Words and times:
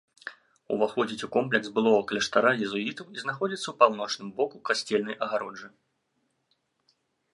Уваходзіць 0.75 1.25
у 1.27 1.29
комплекс 1.35 1.67
былога 1.75 1.99
кляштара 2.11 2.53
езуітаў 2.67 3.05
і 3.17 3.25
знаходзіцца 3.25 3.75
паўночным 3.83 4.33
боку 4.41 4.57
касцельнай 4.71 5.15
агароджы. 5.27 5.67